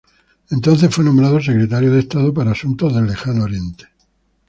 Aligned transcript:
Entonces 0.49 0.89
fue 0.91 1.03
nombrado 1.05 1.39
Secretario 1.39 1.91
de 1.93 1.99
Estado 1.99 2.33
para 2.33 2.53
asuntos 2.53 2.95
del 2.95 3.05
Lejano 3.05 3.43
Oriente. 3.43 3.85